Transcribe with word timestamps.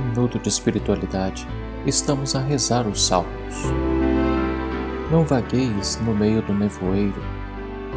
minuto 0.00 0.38
de 0.38 0.48
espiritualidade, 0.48 1.46
estamos 1.86 2.34
a 2.34 2.40
rezar 2.40 2.86
os 2.86 3.06
Salmos. 3.06 3.64
Não 5.10 5.24
vagueis 5.24 6.00
no 6.04 6.14
meio 6.14 6.42
do 6.42 6.54
nevoeiro, 6.54 7.22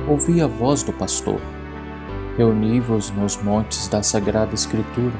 ouvi 0.07 0.41
a 0.41 0.47
voz 0.47 0.83
do 0.83 0.91
pastor. 0.93 1.39
Reuni-vos 2.37 3.11
nos 3.11 3.37
montes 3.37 3.87
da 3.87 4.01
Sagrada 4.01 4.53
Escritura. 4.53 5.13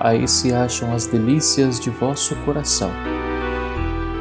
Aí 0.00 0.28
se 0.28 0.52
acham 0.52 0.92
as 0.92 1.06
delícias 1.06 1.80
de 1.80 1.90
vosso 1.90 2.36
coração. 2.44 2.90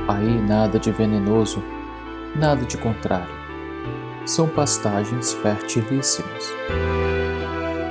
Aí 0.07 0.41
nada 0.41 0.80
de 0.80 0.91
venenoso, 0.91 1.64
nada 2.36 2.66
de 2.66 2.77
contrário. 2.77 3.34
São 4.25 4.47
pastagens 4.47 5.33
fertilíssimas. 5.33 6.52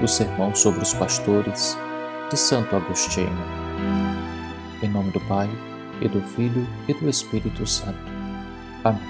O 0.03 0.09
sermão 0.09 0.55
sobre 0.55 0.83
os 0.83 0.93
pastores 0.95 1.79
de 2.33 2.39
Santo 2.39 2.75
Agostinho. 2.75 3.29
Em 4.83 4.89
nome 4.89 5.11
do 5.11 5.21
Pai, 5.21 5.51
e 6.01 6.09
do 6.09 6.23
Filho 6.23 6.67
e 6.89 6.95
do 6.95 7.07
Espírito 7.07 7.67
Santo. 7.67 8.11
Amém. 8.83 9.03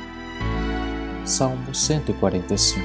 Salmo 1.25 1.73
145 1.73 2.85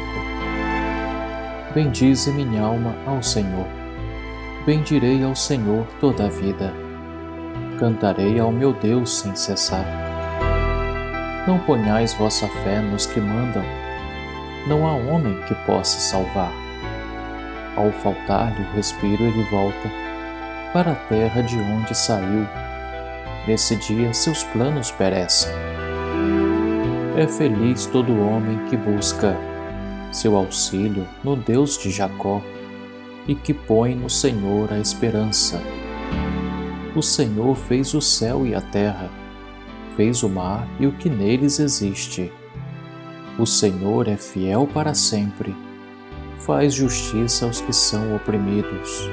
Bendize 1.74 2.30
minha 2.30 2.62
alma 2.62 2.96
ao 3.08 3.24
Senhor. 3.24 3.66
Bendirei 4.64 5.24
ao 5.24 5.36
Senhor 5.36 5.88
toda 6.00 6.28
a 6.28 6.30
vida. 6.30 6.72
Cantarei 7.80 8.40
ao 8.40 8.52
meu 8.52 8.74
Deus 8.74 9.18
sem 9.18 9.36
cessar. 9.36 9.86
Não 11.48 11.58
ponhais 11.62 12.14
vossa 12.14 12.48
fé 12.48 12.80
nos 12.80 13.08
que 13.08 13.20
mandam. 13.20 13.64
Não 14.68 14.86
há 14.86 14.94
homem 14.94 15.36
que 15.48 15.56
possa 15.66 16.00
salvar. 16.00 16.54
Ao 17.76 17.92
faltar-lhe 17.92 18.62
o 18.62 18.76
respiro, 18.76 19.24
ele 19.24 19.44
volta 19.50 20.07
para 20.74 20.92
a 20.92 20.96
terra 20.96 21.42
de 21.42 21.58
onde 21.58 21.96
saiu. 21.96 22.48
Nesse 23.48 23.76
dia 23.78 24.14
seus 24.14 24.44
planos 24.44 24.92
perecem. 24.92 25.52
É 27.16 27.28
feliz 27.28 27.86
todo 27.86 28.20
homem 28.20 28.58
que 28.70 28.78
busca 28.78 29.36
seu 30.12 30.36
auxílio 30.36 31.08
no 31.24 31.36
Deus 31.36 31.78
de 31.78 31.90
Jacó 31.90 32.42
e 33.28 33.36
que 33.36 33.54
põe 33.54 33.96
no 33.96 34.10
Senhor 34.10 34.72
a 34.72 34.80
esperança. 34.80 35.62
O 36.96 37.02
Senhor 37.02 37.56
fez 37.56 37.94
o 37.94 38.02
céu 38.02 38.46
e 38.46 38.56
a 38.56 38.62
terra, 38.62 39.10
fez 39.96 40.24
o 40.24 40.30
mar 40.30 40.68
e 40.80 40.88
o 40.88 40.92
que 40.94 41.10
neles 41.10 41.60
existe. 41.60 42.32
O 43.38 43.46
Senhor 43.46 44.08
é 44.08 44.18
fiel 44.18 44.68
para 44.74 44.94
sempre, 44.94 45.56
faz 46.40 46.74
justiça 46.74 47.46
aos 47.46 47.62
que 47.62 47.74
são 47.74 48.16
oprimidos 48.16 49.10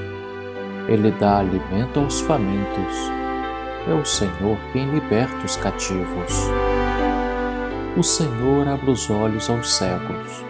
ele 0.88 1.10
dá 1.12 1.38
alimento 1.38 2.00
aos 2.00 2.20
famintos. 2.20 3.10
É 3.88 3.92
o 3.92 4.04
Senhor 4.04 4.58
quem 4.72 4.90
liberta 4.90 5.44
os 5.44 5.56
cativos. 5.56 6.32
O 7.96 8.02
Senhor 8.02 8.66
abre 8.68 8.90
os 8.90 9.08
olhos 9.08 9.48
aos 9.48 9.76
cegos. 9.76 10.44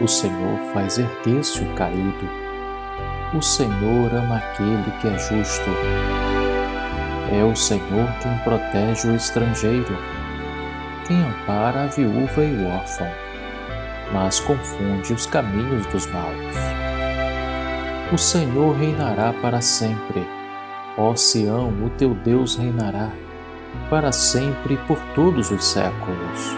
O 0.00 0.06
Senhor 0.06 0.58
faz 0.72 0.98
erguer-se 0.98 1.62
o 1.62 1.74
caído. 1.74 2.28
O 3.34 3.42
Senhor 3.42 4.14
ama 4.14 4.36
aquele 4.36 4.90
que 5.00 5.08
é 5.08 5.18
justo. 5.18 5.70
É 7.32 7.44
o 7.44 7.54
Senhor 7.54 8.08
quem 8.22 8.38
protege 8.38 9.08
o 9.08 9.14
estrangeiro, 9.14 9.98
quem 11.06 11.20
ampara 11.22 11.84
a 11.84 11.86
viúva 11.86 12.42
e 12.42 12.54
o 12.54 12.68
órfão, 12.68 13.08
mas 14.12 14.40
confunde 14.40 15.12
os 15.12 15.26
caminhos 15.26 15.84
dos 15.86 16.06
maus. 16.06 16.87
O 18.10 18.16
Senhor 18.16 18.74
reinará 18.74 19.34
para 19.34 19.60
sempre. 19.60 20.26
Ó 20.96 21.14
Sião, 21.14 21.68
o 21.84 21.90
teu 21.90 22.14
Deus 22.14 22.56
reinará 22.56 23.12
para 23.90 24.12
sempre 24.12 24.74
e 24.74 24.78
por 24.78 24.98
todos 25.14 25.50
os 25.50 25.62
séculos. 25.62 26.56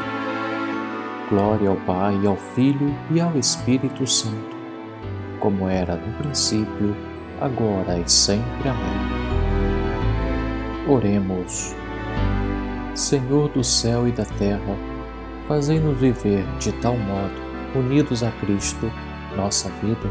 Glória 1.28 1.69
ao 1.69 1.76
Pai, 1.78 2.25
ao 2.25 2.36
Filho 2.36 2.94
e 3.10 3.20
ao 3.20 3.36
Espírito 3.36 4.06
Santo, 4.06 4.56
como 5.41 5.69
era 5.69 5.97
no 5.97 6.12
princípio, 6.19 6.94
agora 7.41 7.98
e 7.98 8.08
sempre. 8.08 8.69
Amém. 8.69 9.10
Oremos. 10.88 11.75
Senhor 12.94 13.48
do 13.48 13.64
céu 13.64 14.06
e 14.06 14.12
da 14.12 14.25
terra, 14.25 14.76
fazei-nos 15.48 15.98
viver 15.98 16.44
de 16.60 16.70
tal 16.75 16.96
modo, 16.96 17.34
unidos 17.75 18.22
a 18.22 18.30
Cristo, 18.32 18.88
nossa 19.36 19.69
vida, 19.82 20.08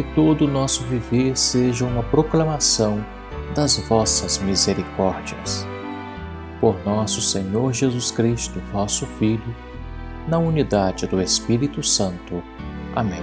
que 0.00 0.14
todo 0.14 0.46
o 0.46 0.48
nosso 0.48 0.82
viver 0.84 1.36
seja 1.36 1.84
uma 1.84 2.02
proclamação 2.02 3.04
das 3.54 3.76
vossas 3.86 4.38
misericórdias. 4.38 5.66
Por 6.58 6.74
nosso 6.86 7.20
Senhor 7.20 7.74
Jesus 7.74 8.10
Cristo, 8.10 8.60
vosso 8.72 9.04
Filho, 9.04 9.54
na 10.26 10.38
unidade 10.38 11.06
do 11.06 11.20
Espírito 11.20 11.82
Santo. 11.82 12.42
Amém. 12.96 13.22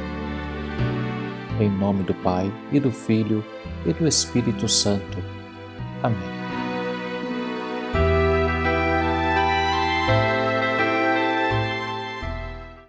Em 1.60 1.70
nome 1.70 2.04
do 2.04 2.14
Pai, 2.14 2.52
e 2.72 2.80
do 2.80 2.92
Filho, 2.92 3.44
e 3.84 3.94
do 3.94 4.08
Espírito 4.08 4.68
Santo. 4.68 5.18
Amém. 6.04 6.37